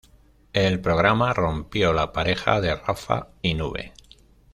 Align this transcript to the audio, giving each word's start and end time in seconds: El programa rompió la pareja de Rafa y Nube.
El 0.53 0.79
programa 0.81 1.31
rompió 1.31 1.93
la 1.93 2.11
pareja 2.11 2.59
de 2.59 2.73
Rafa 2.75 3.27
y 3.43 3.53
Nube. 3.53 3.93